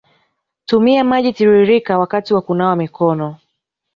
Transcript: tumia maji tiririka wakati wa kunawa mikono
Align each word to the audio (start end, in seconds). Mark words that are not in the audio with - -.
tumia 0.65 1.03
maji 1.03 1.33
tiririka 1.33 1.97
wakati 1.99 2.33
wa 2.33 2.41
kunawa 2.41 2.75
mikono 2.75 3.37